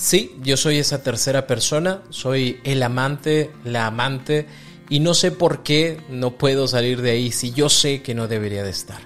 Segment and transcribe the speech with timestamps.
[0.00, 4.46] Sí, yo soy esa tercera persona, soy el amante, la amante,
[4.88, 8.26] y no sé por qué no puedo salir de ahí si yo sé que no
[8.26, 9.02] debería de estar.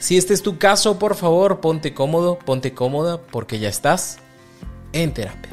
[0.00, 4.18] Si este es tu caso, por favor, ponte cómodo, ponte cómoda, porque ya estás
[4.92, 5.52] en terapia.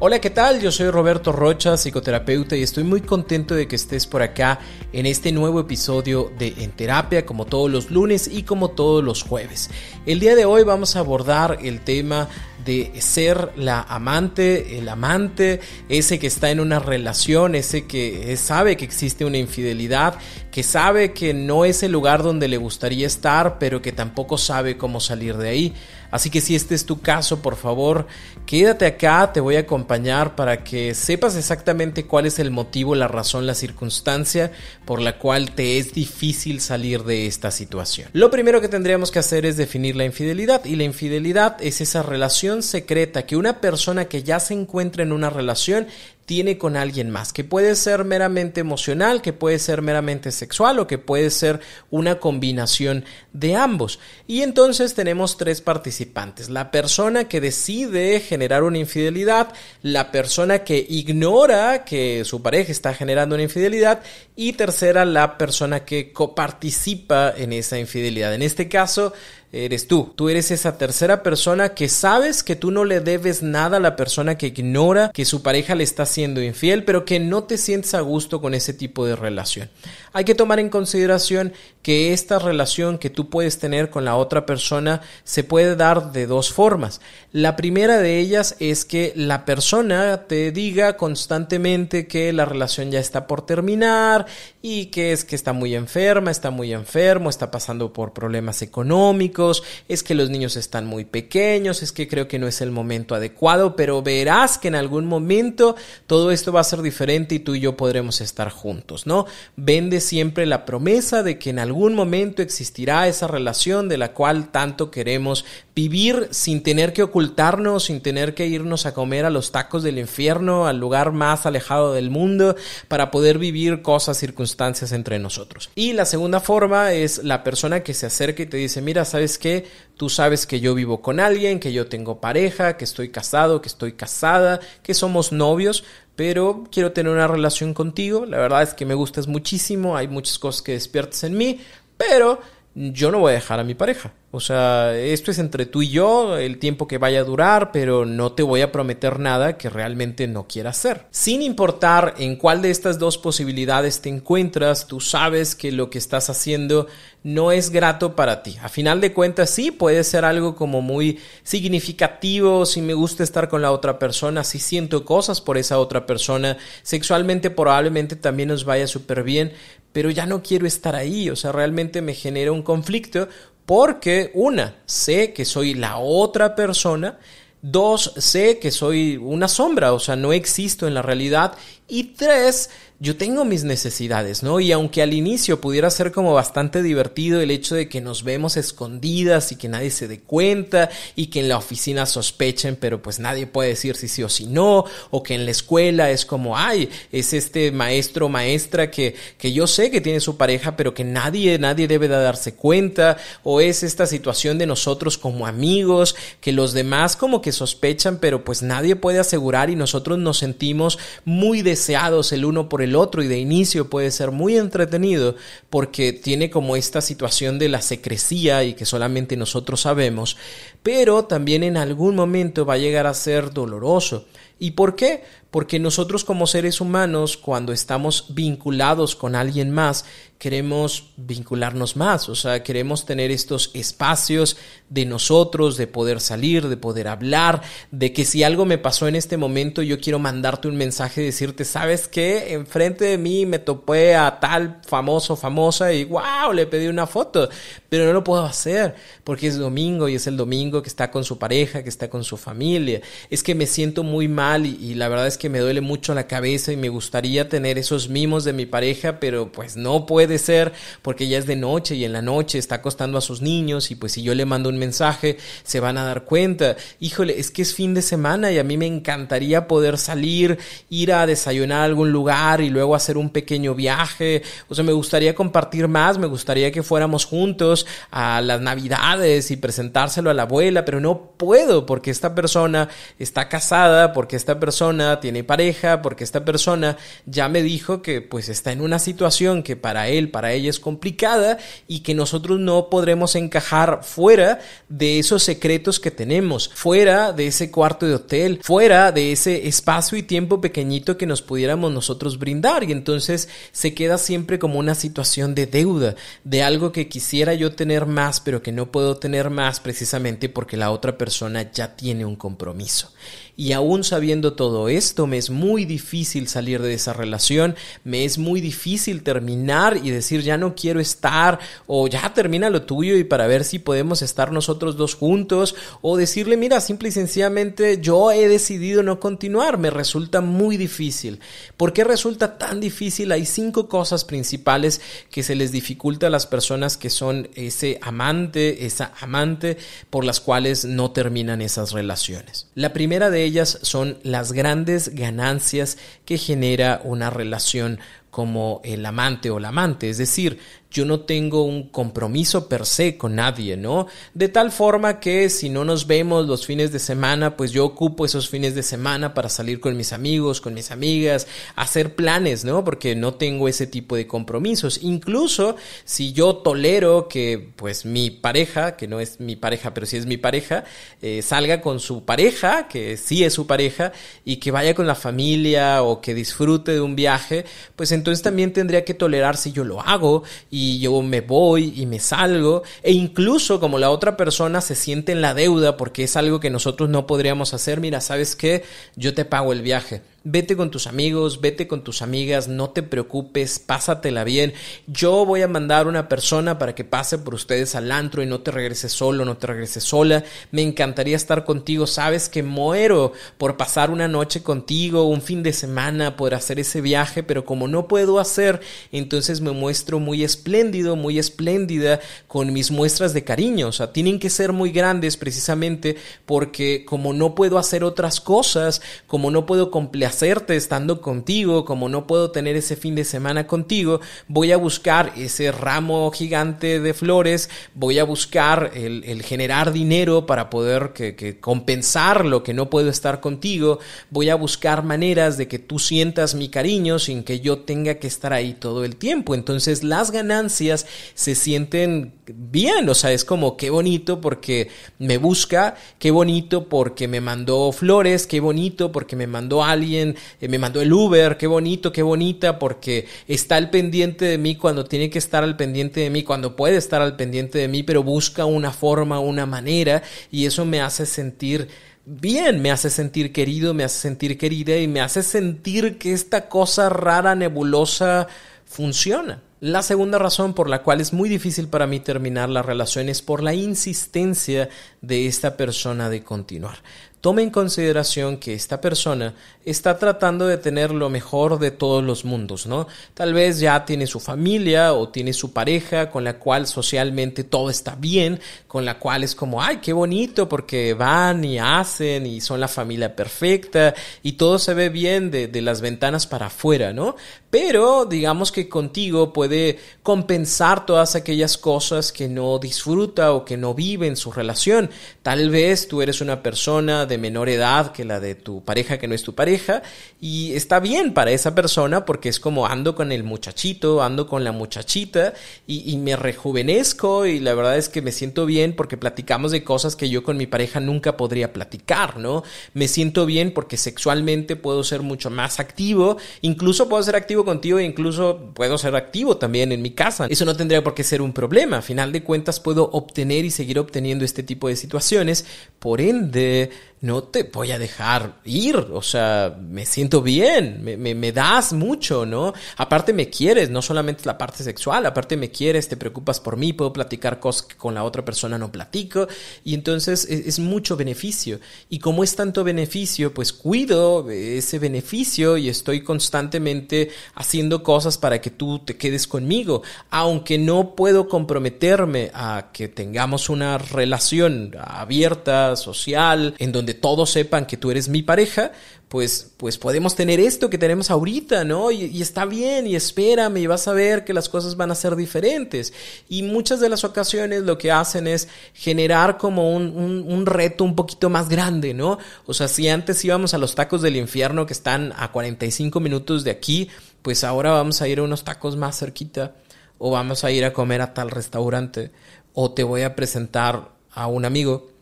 [0.00, 0.60] Hola, ¿qué tal?
[0.60, 4.58] Yo soy Roberto Rocha, psicoterapeuta, y estoy muy contento de que estés por acá
[4.92, 9.22] en este nuevo episodio de En Terapia, como todos los lunes y como todos los
[9.22, 9.70] jueves.
[10.04, 12.28] El día de hoy vamos a abordar el tema
[12.64, 18.76] de ser la amante, el amante, ese que está en una relación, ese que sabe
[18.76, 20.16] que existe una infidelidad,
[20.50, 24.76] que sabe que no es el lugar donde le gustaría estar, pero que tampoco sabe
[24.76, 25.74] cómo salir de ahí.
[26.14, 28.06] Así que si este es tu caso, por favor,
[28.46, 33.08] quédate acá, te voy a acompañar para que sepas exactamente cuál es el motivo, la
[33.08, 34.52] razón, la circunstancia
[34.84, 38.10] por la cual te es difícil salir de esta situación.
[38.12, 42.04] Lo primero que tendríamos que hacer es definir la infidelidad y la infidelidad es esa
[42.04, 45.88] relación secreta que una persona que ya se encuentra en una relación
[46.26, 50.86] tiene con alguien más, que puede ser meramente emocional, que puede ser meramente sexual o
[50.86, 53.98] que puede ser una combinación de ambos.
[54.26, 59.52] Y entonces tenemos tres participantes, la persona que decide generar una infidelidad,
[59.82, 64.02] la persona que ignora que su pareja está generando una infidelidad
[64.36, 68.34] y tercera, la persona que coparticipa en esa infidelidad.
[68.34, 69.12] En este caso,
[69.54, 70.12] eres tú.
[70.16, 73.96] Tú eres esa tercera persona que sabes que tú no le debes nada a la
[73.96, 77.94] persona que ignora que su pareja le está siendo infiel, pero que no te sientes
[77.94, 79.70] a gusto con ese tipo de relación.
[80.16, 81.52] Hay que tomar en consideración
[81.82, 86.28] que esta relación que tú puedes tener con la otra persona se puede dar de
[86.28, 87.00] dos formas.
[87.32, 93.00] La primera de ellas es que la persona te diga constantemente que la relación ya
[93.00, 94.26] está por terminar
[94.62, 99.64] y que es que está muy enferma, está muy enfermo, está pasando por problemas económicos,
[99.88, 103.16] es que los niños están muy pequeños, es que creo que no es el momento
[103.16, 105.74] adecuado, pero verás que en algún momento
[106.06, 109.26] todo esto va a ser diferente y tú y yo podremos estar juntos, ¿no?
[109.56, 114.50] Vende siempre la promesa de que en algún momento existirá esa relación de la cual
[114.50, 115.44] tanto queremos
[115.74, 119.98] vivir sin tener que ocultarnos, sin tener que irnos a comer a los tacos del
[119.98, 122.54] infierno, al lugar más alejado del mundo,
[122.88, 125.70] para poder vivir cosas, circunstancias entre nosotros.
[125.74, 129.38] Y la segunda forma es la persona que se acerca y te dice, mira, ¿sabes
[129.38, 129.66] que
[129.96, 133.68] tú sabes que yo vivo con alguien, que yo tengo pareja, que estoy casado, que
[133.68, 135.84] estoy casada, que somos novios,
[136.16, 138.26] pero quiero tener una relación contigo.
[138.26, 141.60] La verdad es que me gustas muchísimo, hay muchas cosas que despiertas en mí,
[141.96, 142.40] pero
[142.74, 144.12] yo no voy a dejar a mi pareja.
[144.32, 148.04] O sea, esto es entre tú y yo, el tiempo que vaya a durar, pero
[148.04, 151.06] no te voy a prometer nada que realmente no quiera hacer.
[151.12, 155.98] Sin importar en cuál de estas dos posibilidades te encuentras, tú sabes que lo que
[155.98, 156.88] estás haciendo
[157.22, 158.56] no es grato para ti.
[158.60, 163.48] A final de cuentas, sí, puede ser algo como muy significativo, si me gusta estar
[163.48, 168.64] con la otra persona, si siento cosas por esa otra persona, sexualmente probablemente también nos
[168.64, 169.52] vaya súper bien,
[169.94, 173.28] pero ya no quiero estar ahí, o sea, realmente me genera un conflicto
[173.64, 177.20] porque una, sé que soy la otra persona,
[177.62, 181.54] dos, sé que soy una sombra, o sea, no existo en la realidad,
[181.86, 182.70] y tres,
[183.04, 184.60] yo tengo mis necesidades, ¿no?
[184.60, 188.56] Y aunque al inicio pudiera ser como bastante divertido el hecho de que nos vemos
[188.56, 193.18] escondidas y que nadie se dé cuenta y que en la oficina sospechen, pero pues
[193.18, 196.56] nadie puede decir si sí o si no, o que en la escuela es como,
[196.56, 200.94] ay, es este maestro o maestra que, que yo sé que tiene su pareja, pero
[200.94, 206.16] que nadie, nadie debe de darse cuenta, o es esta situación de nosotros como amigos,
[206.40, 210.98] que los demás como que sospechan, pero pues nadie puede asegurar y nosotros nos sentimos
[211.26, 215.36] muy deseados el uno por el otro y de inicio puede ser muy entretenido
[215.70, 220.36] porque tiene como esta situación de la secrecía y que solamente nosotros sabemos,
[220.82, 224.26] pero también en algún momento va a llegar a ser doloroso.
[224.58, 225.24] ¿Y por qué?
[225.54, 230.04] Porque nosotros como seres humanos, cuando estamos vinculados con alguien más,
[230.38, 234.56] queremos vincularnos más, o sea, queremos tener estos espacios
[234.90, 239.14] de nosotros, de poder salir, de poder hablar, de que si algo me pasó en
[239.14, 242.52] este momento, yo quiero mandarte un mensaje decirte, ¿sabes qué?
[242.52, 247.48] Enfrente de mí me topé a tal famoso, famosa y wow, le pedí una foto,
[247.88, 251.24] pero no lo puedo hacer porque es domingo y es el domingo que está con
[251.24, 253.00] su pareja, que está con su familia.
[253.30, 256.14] Es que me siento muy mal y, y la verdad es que me duele mucho
[256.14, 260.38] la cabeza y me gustaría tener esos mimos de mi pareja, pero pues no puede
[260.38, 263.90] ser porque ya es de noche y en la noche está acostando a sus niños
[263.90, 266.76] y pues si yo le mando un mensaje se van a dar cuenta.
[267.00, 270.58] Híjole, es que es fin de semana y a mí me encantaría poder salir,
[270.90, 274.42] ir a desayunar a algún lugar y luego hacer un pequeño viaje.
[274.68, 279.56] O sea, me gustaría compartir más, me gustaría que fuéramos juntos a las navidades y
[279.56, 282.88] presentárselo a la abuela, pero no puedo porque esta persona
[283.18, 286.96] está casada, porque esta persona tiene pareja, porque esta persona
[287.26, 290.80] ya me dijo que pues está en una situación que para él para ella es
[290.80, 291.58] complicada
[291.88, 297.70] y que nosotros no podremos encajar fuera de esos secretos que tenemos, fuera de ese
[297.70, 302.84] cuarto de hotel, fuera de ese espacio y tiempo pequeñito que nos pudiéramos nosotros brindar
[302.84, 306.14] y entonces se queda siempre como una situación de deuda,
[306.44, 310.76] de algo que quisiera yo tener más pero que no puedo tener más precisamente porque
[310.76, 313.12] la otra persona ya tiene un compromiso.
[313.56, 318.36] Y aún sabiendo todo esto, me es muy difícil salir de esa relación, me es
[318.36, 323.22] muy difícil terminar y decir ya no quiero estar o ya termina lo tuyo y
[323.22, 328.32] para ver si podemos estar nosotros dos juntos o decirle mira, simple y sencillamente yo
[328.32, 331.38] he decidido no continuar, me resulta muy difícil.
[331.76, 333.30] ¿Por qué resulta tan difícil?
[333.30, 335.00] Hay cinco cosas principales
[335.30, 339.76] que se les dificulta a las personas que son ese amante, esa amante
[340.10, 342.66] por las cuales no terminan esas relaciones.
[342.74, 348.00] La primera de ellas son las grandes ganancias que genera una relación
[348.34, 350.58] como el amante o la amante, es decir,
[350.94, 354.06] yo no tengo un compromiso per se con nadie, ¿no?
[354.32, 358.24] De tal forma que si no nos vemos los fines de semana, pues yo ocupo
[358.24, 362.84] esos fines de semana para salir con mis amigos, con mis amigas, hacer planes, ¿no?
[362.84, 365.00] Porque no tengo ese tipo de compromisos.
[365.02, 370.16] Incluso si yo tolero que pues mi pareja, que no es mi pareja, pero sí
[370.16, 370.84] es mi pareja,
[371.20, 374.12] eh, salga con su pareja, que sí es su pareja,
[374.44, 377.64] y que vaya con la familia o que disfrute de un viaje,
[377.96, 382.06] pues entonces también tendría que tolerar si yo lo hago y yo me voy y
[382.06, 386.36] me salgo e incluso como la otra persona se siente en la deuda porque es
[386.36, 388.84] algo que nosotros no podríamos hacer, mira, ¿sabes qué?
[389.16, 393.02] Yo te pago el viaje Vete con tus amigos, vete con tus amigas, no te
[393.02, 394.74] preocupes, pásatela bien.
[395.06, 398.60] Yo voy a mandar una persona para que pase por ustedes al antro y no
[398.60, 400.44] te regreses solo, no te regreses sola.
[400.70, 405.72] Me encantaría estar contigo, sabes que muero por pasar una noche contigo, un fin de
[405.72, 408.82] semana, por hacer ese viaje, pero como no puedo hacer,
[409.12, 413.88] entonces me muestro muy espléndido, muy espléndida con mis muestras de cariño.
[413.88, 419.00] O sea, tienen que ser muy grandes precisamente porque como no puedo hacer otras cosas,
[419.26, 423.68] como no puedo complacer hacerte estando contigo, como no puedo tener ese fin de semana
[423.68, 430.46] contigo, voy a buscar ese ramo gigante de flores, voy a buscar el, generar dinero
[430.46, 434.00] para poder que, compensar lo que no puedo estar contigo,
[434.30, 438.26] voy a buscar maneras de que tú sientas mi cariño sin que yo tenga que
[438.26, 439.54] estar ahí todo el tiempo.
[439.54, 444.88] Entonces las ganancias se sienten bien, o sea, es como qué bonito porque
[445.18, 450.23] me busca, qué bonito porque me mandó flores, qué bonito porque me mandó alguien
[450.60, 454.76] eh, me mandó el Uber, qué bonito, qué bonita, porque está al pendiente de mí
[454.76, 458.02] cuando tiene que estar al pendiente de mí, cuando puede estar al pendiente de mí,
[458.02, 461.88] pero busca una forma, una manera, y eso me hace sentir
[462.24, 466.68] bien, me hace sentir querido, me hace sentir querida y me hace sentir que esta
[466.68, 468.48] cosa rara, nebulosa,
[468.86, 469.60] funciona.
[469.80, 473.42] La segunda razón por la cual es muy difícil para mí terminar la relación es
[473.42, 474.88] por la insistencia
[475.20, 476.96] de esta persona de continuar
[477.44, 479.52] tome en consideración que esta persona
[479.84, 483.06] está tratando de tener lo mejor de todos los mundos, ¿no?
[483.34, 487.90] Tal vez ya tiene su familia o tiene su pareja con la cual socialmente todo
[487.90, 492.62] está bien, con la cual es como, ay, qué bonito porque van y hacen y
[492.62, 497.12] son la familia perfecta y todo se ve bien de, de las ventanas para afuera,
[497.12, 497.36] ¿no?
[497.74, 503.94] Pero digamos que contigo puede compensar todas aquellas cosas que no disfruta o que no
[503.94, 505.10] vive en su relación
[505.44, 509.28] Tal vez tú eres una persona de menor edad que la de tu pareja que
[509.28, 510.02] no es tu pareja
[510.40, 514.64] y está bien para esa persona porque es como ando con el muchachito, ando con
[514.64, 515.52] la muchachita
[515.86, 520.16] y, me rejuvenezco y la verdad es que me siento bien porque platicamos de cosas
[520.16, 522.62] que yo con mi pareja nunca podría platicar, ¿no?
[522.94, 527.98] Me siento bien porque sexualmente puedo ser mucho más activo, incluso puedo ser activo contigo
[527.98, 530.46] e incluso puedo ser activo también en mi casa.
[530.48, 531.98] Eso no tendría por qué ser un problema.
[531.98, 535.66] A final de cuentas puedo obtener y seguir obteniendo este tipo de situaciones.
[535.98, 536.90] Por ende,
[537.24, 542.74] no te voy a dejar ir, o sea, me siento bien, me, das mucho, ¿no?
[542.98, 546.92] Aparte me quieres, no solamente la parte sexual, aparte me quieres, te preocupas por mí,
[546.92, 549.48] puedo platicar cosas que con la otra persona no platico,
[549.84, 551.80] y entonces es, es mucho beneficio.
[552.10, 558.60] Y como es tanto beneficio, pues cuido ese beneficio y estoy constantemente haciendo cosas para
[558.60, 565.96] que tú te quedes conmigo, aunque no puedo comprometerme a que tengamos una relación abierta,
[565.96, 568.92] social, en donde todos sepan que tú eres mi pareja,
[569.28, 572.10] pues, pues podemos tener esto que tenemos ahorita, ¿no?
[572.10, 575.34] Y, está bien, y espérame, y vas a ver que las cosas van a ser
[575.34, 576.12] diferentes.
[576.48, 581.02] Y muchas de las ocasiones lo que hacen es generar como un, un, un reto
[581.02, 582.38] un poquito más grande, ¿no?
[582.66, 586.62] O sea, si antes íbamos a los tacos del infierno que están a 45 minutos
[586.62, 587.08] de aquí,
[587.42, 589.74] pues ahora vamos a ir a unos tacos más cerquita,
[590.18, 592.30] o vamos a ir a comer a tal restaurante,
[592.72, 595.13] o te voy a presentar a un amigo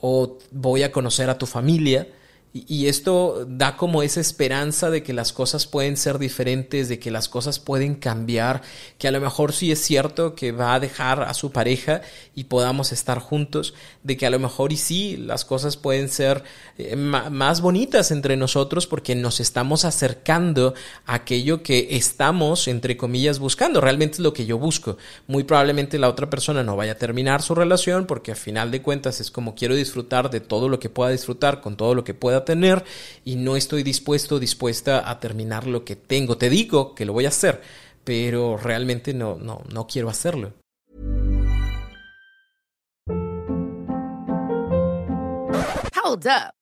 [0.00, 2.08] o voy a conocer a tu familia
[2.52, 7.12] y, esto da como esa esperanza de que las cosas pueden ser diferentes, de que
[7.12, 8.62] las cosas pueden cambiar,
[8.98, 12.02] que a lo mejor sí es cierto que va a dejar a su pareja
[12.34, 16.42] y podamos estar juntos, de que a lo mejor y sí las cosas pueden ser
[16.76, 20.74] eh, más bonitas entre nosotros porque nos estamos acercando
[21.06, 23.80] a aquello que estamos, entre comillas, buscando.
[23.80, 24.96] Realmente es lo que yo busco.
[25.28, 28.82] Muy probablemente la otra persona no vaya a terminar su relación porque a final de
[28.82, 32.12] cuentas es como quiero disfrutar de todo lo que pueda disfrutar, con todo lo que
[32.12, 32.84] pueda tener
[33.24, 36.36] y no estoy dispuesto, dispuesta a terminar lo que tengo.
[36.36, 37.60] Te digo que lo voy a hacer,
[38.04, 40.52] pero realmente no, no, no quiero hacerlo.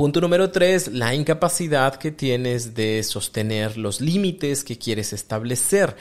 [0.00, 5.94] Punto número tres, la incapacidad que tienes de sostener los límites que quieres establecer.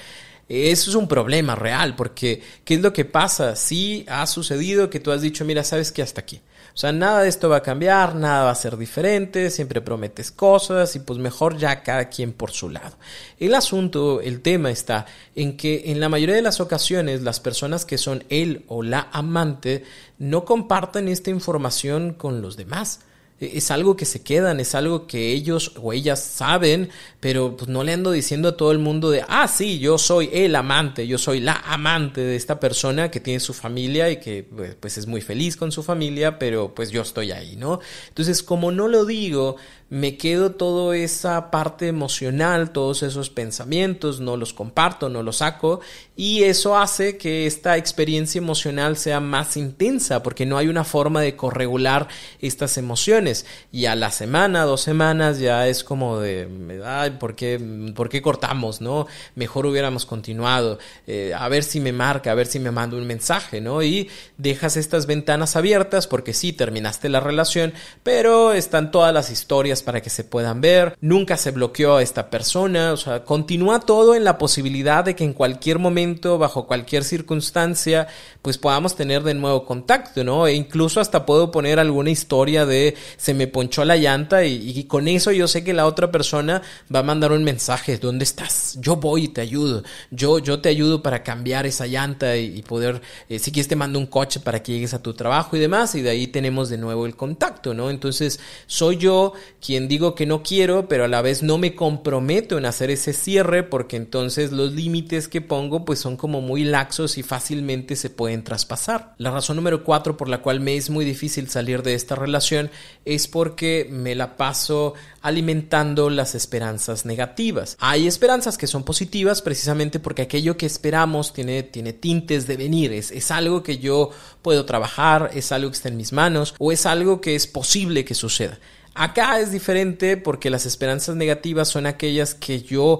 [0.47, 3.57] Eso es un problema real, porque ¿qué es lo que pasa?
[3.57, 6.39] Si ha sucedido que tú has dicho, mira, sabes que hasta aquí.
[6.73, 10.31] O sea, nada de esto va a cambiar, nada va a ser diferente, siempre prometes
[10.31, 12.95] cosas y pues mejor ya cada quien por su lado.
[13.37, 17.83] El asunto, el tema está en que en la mayoría de las ocasiones las personas
[17.83, 19.83] que son él o la amante
[20.19, 23.01] no comparten esta información con los demás.
[23.39, 27.83] Es algo que se quedan, es algo que ellos o ellas saben, pero pues no
[27.83, 31.17] le ando diciendo a todo el mundo de, ah, sí, yo soy el amante, yo
[31.17, 35.07] soy la amante de esta persona que tiene su familia y que pues, pues es
[35.07, 37.79] muy feliz con su familia, pero pues yo estoy ahí, ¿no?
[38.09, 39.55] Entonces, como no lo digo,
[39.89, 45.81] me quedo toda esa parte emocional, todos esos pensamientos, no los comparto, no los saco
[46.15, 51.21] y eso hace que esta experiencia emocional sea más intensa porque no hay una forma
[51.21, 52.07] de corregular
[52.39, 57.59] estas emociones y a la semana, dos semanas ya es como de, ay, ¿por qué,
[57.95, 59.07] por qué cortamos, no?
[59.35, 60.77] Mejor hubiéramos continuado,
[61.07, 63.81] eh, a ver si me marca, a ver si me manda un mensaje, ¿no?
[63.81, 69.78] Y dejas estas ventanas abiertas porque sí, terminaste la relación, pero están todas las historias
[69.83, 74.15] para que se puedan ver, nunca se bloqueó a esta persona, o sea, continúa todo
[74.15, 78.07] en la posibilidad de que en cualquier momento, bajo cualquier circunstancia,
[78.41, 80.47] pues podamos tener de nuevo contacto, ¿no?
[80.47, 85.07] E incluso hasta puedo poner alguna historia de se me ponchó la llanta y, con
[85.07, 86.61] eso yo sé que la otra persona
[86.93, 88.77] va a mandar un mensaje, ¿dónde estás?
[88.79, 93.01] Yo voy y te ayudo, yo, yo te ayudo para cambiar esa llanta y, poder,
[93.27, 95.95] eh, si quieres te mando un coche para que llegues a tu trabajo y demás,
[95.95, 97.89] y de ahí tenemos de nuevo el contacto, ¿no?
[97.89, 99.33] Entonces, soy yo
[99.69, 103.13] quien digo que no quiero, pero a la vez no me comprometo en hacer ese
[103.13, 108.09] cierre porque entonces los límites que pongo pues son como muy laxos y fácilmente se
[108.09, 109.13] pueden traspasar.
[109.19, 112.71] La razón número cuatro por la cual me es muy difícil salir de esta relación
[113.05, 117.77] es porque me la paso alimentando las esperanzas negativas.
[117.79, 122.91] Hay esperanzas que son positivas precisamente porque aquello que esperamos tiene, tiene tintes de venir,
[122.91, 124.09] es, es algo que yo
[124.41, 128.03] puedo trabajar, es algo que está en mis manos o es algo que es posible
[128.03, 128.57] que suceda.
[129.01, 132.99] Acá es diferente porque las esperanzas negativas son aquellas que yo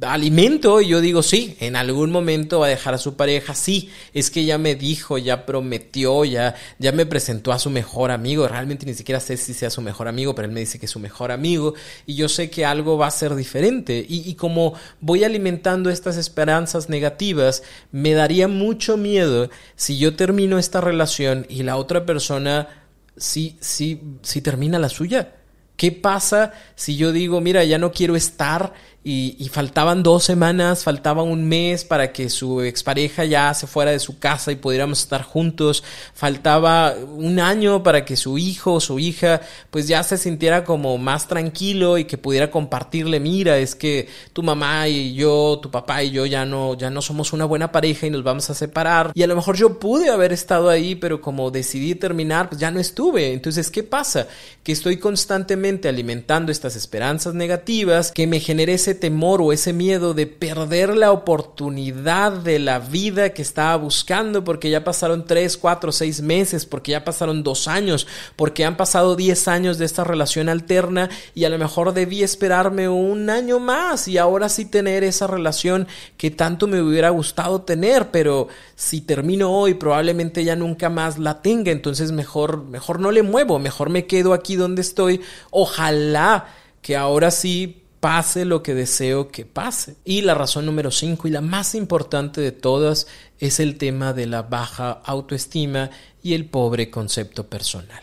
[0.00, 3.90] alimento y yo digo, sí, en algún momento va a dejar a su pareja, sí,
[4.14, 8.48] es que ya me dijo, ya prometió, ya, ya me presentó a su mejor amigo,
[8.48, 10.92] realmente ni siquiera sé si sea su mejor amigo, pero él me dice que es
[10.92, 11.74] su mejor amigo
[12.06, 14.72] y yo sé que algo va a ser diferente y, y como
[15.02, 21.64] voy alimentando estas esperanzas negativas, me daría mucho miedo si yo termino esta relación y
[21.64, 22.83] la otra persona
[23.16, 25.34] si, si, si termina la suya?
[25.76, 28.72] ¿Qué pasa si yo digo, mira, ya no quiero estar
[29.06, 33.98] y, faltaban dos semanas, faltaba un mes para que su expareja ya se fuera de
[33.98, 35.84] su casa y pudiéramos estar juntos,
[36.14, 40.96] faltaba un año para que su hijo o su hija pues ya se sintiera como
[40.96, 46.02] más tranquilo y que pudiera compartirle, mira, es que tu mamá y yo, tu papá
[46.02, 49.12] y yo ya no, ya no somos una buena pareja y nos vamos a separar.
[49.14, 52.70] Y a lo mejor yo pude haber estado ahí, pero como decidí terminar, pues ya
[52.70, 53.34] no estuve.
[53.34, 54.28] Entonces, ¿qué pasa?
[54.62, 60.14] Que estoy constantemente alimentando estas esperanzas negativas que me genere ese temor o ese miedo
[60.14, 65.92] de perder la oportunidad de la vida que estaba buscando porque ya pasaron 3, 4,
[65.92, 70.48] 6 meses, porque ya pasaron 2 años, porque han pasado 10 años de esta relación
[70.48, 75.26] alterna y a lo mejor debí esperarme un año más y ahora sí tener esa
[75.26, 75.86] relación
[76.16, 81.42] que tanto me hubiera gustado tener, pero si termino hoy probablemente ya nunca más la
[81.42, 85.20] tenga, entonces mejor mejor no le muevo, mejor me quedo aquí donde estoy.
[85.50, 86.46] Ojalá
[86.82, 89.96] que ahora sí pase lo que deseo que pase.
[90.04, 93.06] Y la razón número 5 y la más importante de todas
[93.38, 95.88] es el tema de la baja autoestima
[96.22, 98.02] y el pobre concepto personal.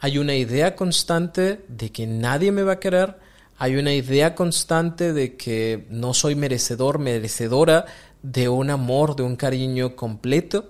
[0.00, 3.16] Hay una idea constante de que nadie me va a querer,
[3.58, 7.86] hay una idea constante de que no soy merecedor, merecedora
[8.24, 10.68] de un amor, de un cariño completo,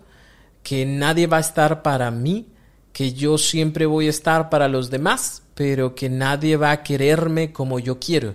[0.62, 2.48] que nadie va a estar para mí,
[2.92, 7.50] que yo siempre voy a estar para los demás, pero que nadie va a quererme
[7.50, 8.34] como yo quiero,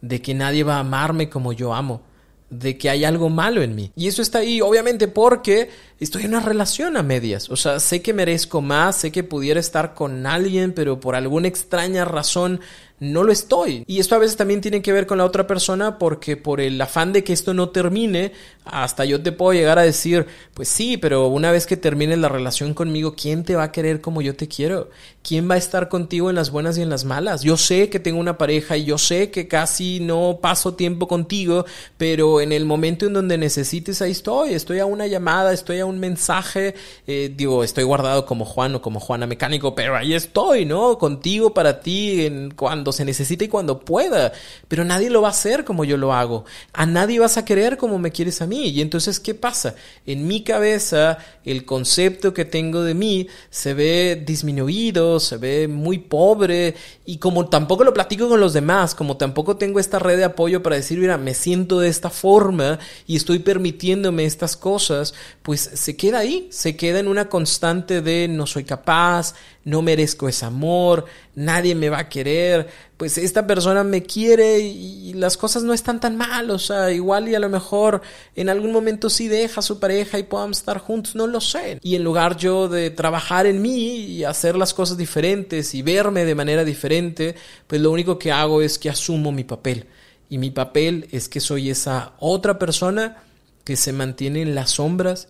[0.00, 2.02] de que nadie va a amarme como yo amo,
[2.48, 3.92] de que hay algo malo en mí.
[3.94, 7.48] Y eso está ahí, obviamente, porque estoy en una relación a medias.
[7.48, 11.48] O sea, sé que merezco más, sé que pudiera estar con alguien, pero por alguna
[11.48, 12.60] extraña razón
[13.00, 13.82] no lo estoy.
[13.86, 16.80] Y esto a veces también tiene que ver con la otra persona porque por el
[16.80, 18.32] afán de que esto no termine,
[18.64, 22.28] hasta yo te puedo llegar a decir, pues sí, pero una vez que termine la
[22.28, 24.90] relación conmigo, ¿quién te va a querer como yo te quiero?
[25.22, 27.42] ¿Quién va a estar contigo en las buenas y en las malas?
[27.42, 31.66] Yo sé que tengo una pareja y yo sé que casi no paso tiempo contigo,
[31.98, 34.54] pero en el momento en donde necesites, ahí estoy.
[34.54, 36.74] Estoy a una llamada, estoy a un mensaje,
[37.06, 40.96] eh, digo, estoy guardado como Juan o como Juana Mecánico, pero ahí estoy, ¿no?
[40.96, 44.32] Contigo, para ti, en cuando se necesita y cuando pueda,
[44.68, 46.46] pero nadie lo va a hacer como yo lo hago.
[46.72, 48.68] A nadie vas a querer como me quieres a mí.
[48.68, 49.74] Y entonces, ¿qué pasa?
[50.06, 55.98] En mi cabeza, el concepto que tengo de mí se ve disminuido, se ve muy
[55.98, 60.24] pobre y como tampoco lo platico con los demás, como tampoco tengo esta red de
[60.24, 65.70] apoyo para decir, mira, me siento de esta forma y estoy permitiéndome estas cosas, pues
[65.74, 70.46] se queda ahí, se queda en una constante de no soy capaz, no merezco ese
[70.46, 75.74] amor, nadie me va a querer, pues esta persona me quiere y las cosas no
[75.74, 78.00] están tan mal, o sea, igual y a lo mejor
[78.36, 81.78] en algún momento sí deja a su pareja y podamos estar juntos, no lo sé.
[81.82, 86.24] Y en lugar yo de trabajar en mí y hacer las cosas diferentes y verme
[86.24, 87.34] de manera diferente,
[87.66, 89.86] pues lo único que hago es que asumo mi papel.
[90.30, 93.24] Y mi papel es que soy esa otra persona
[93.64, 95.28] que se mantiene en las sombras,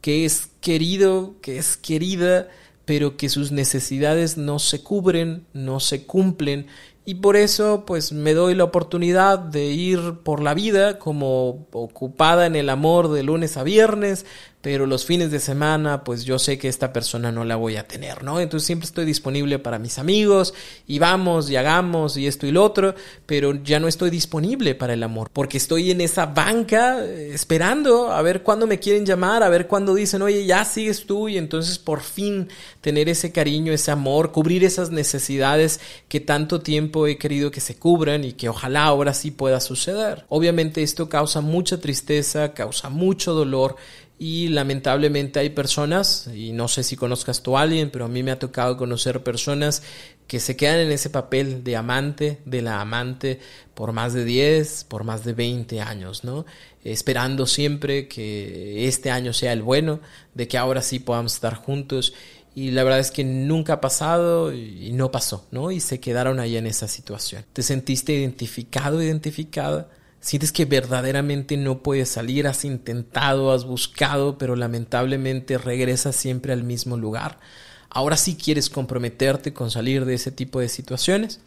[0.00, 2.48] que es querido, que es querida,
[2.88, 6.68] pero que sus necesidades no se cubren, no se cumplen.
[7.04, 12.46] Y por eso pues me doy la oportunidad de ir por la vida como ocupada
[12.46, 14.24] en el amor de lunes a viernes,
[14.60, 17.86] pero los fines de semana pues yo sé que esta persona no la voy a
[17.86, 18.40] tener, ¿no?
[18.40, 20.52] Entonces siempre estoy disponible para mis amigos
[20.86, 22.94] y vamos y hagamos y esto y lo otro,
[23.26, 28.10] pero ya no estoy disponible para el amor, porque estoy en esa banca eh, esperando
[28.10, 31.38] a ver cuándo me quieren llamar, a ver cuándo dicen, oye, ya sigues tú y
[31.38, 32.48] entonces por fin
[32.80, 37.76] tener ese cariño, ese amor, cubrir esas necesidades que tanto tiempo he querido que se
[37.76, 40.24] cubran y que ojalá ahora sí pueda suceder.
[40.28, 43.76] Obviamente esto causa mucha tristeza, causa mucho dolor
[44.18, 48.22] y lamentablemente hay personas, y no sé si conozcas tú a alguien, pero a mí
[48.22, 49.82] me ha tocado conocer personas
[50.26, 53.38] que se quedan en ese papel de amante, de la amante,
[53.74, 56.44] por más de 10, por más de 20 años, ¿no?
[56.82, 60.00] Esperando siempre que este año sea el bueno,
[60.34, 62.12] de que ahora sí podamos estar juntos.
[62.54, 65.70] Y la verdad es que nunca ha pasado y no pasó, ¿no?
[65.70, 67.44] Y se quedaron ahí en esa situación.
[67.52, 69.88] ¿Te sentiste identificado, identificada?
[70.20, 76.64] Sientes que verdaderamente no puedes salir, has intentado, has buscado, pero lamentablemente regresas siempre al
[76.64, 77.38] mismo lugar.
[77.90, 81.40] Ahora sí quieres comprometerte con salir de ese tipo de situaciones.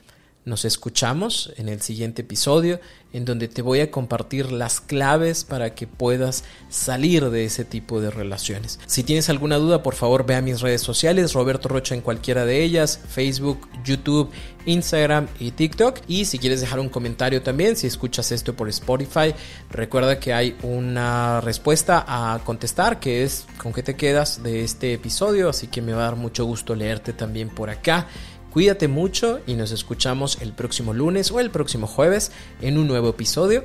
[0.44, 2.80] Nos escuchamos en el siguiente episodio
[3.14, 8.02] en donde te voy a compartir las claves para que puedas salir de ese tipo
[8.02, 8.80] de relaciones.
[8.88, 12.46] Si tienes alguna duda, por favor ve a mis redes sociales, Roberto Rocha en cualquiera
[12.46, 14.32] de ellas, Facebook, YouTube,
[14.66, 16.00] Instagram y TikTok.
[16.08, 19.36] Y si quieres dejar un comentario también, si escuchas esto por Spotify,
[19.70, 24.94] recuerda que hay una respuesta a contestar que es con qué te quedas de este
[24.94, 28.08] episodio, así que me va a dar mucho gusto leerte también por acá.
[28.52, 33.10] Cuídate mucho y nos escuchamos el próximo lunes o el próximo jueves en un nuevo
[33.10, 33.64] episodio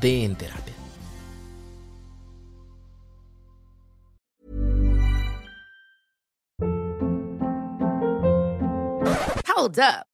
[0.00, 0.74] de En Terapia.
[9.56, 10.13] Hold up.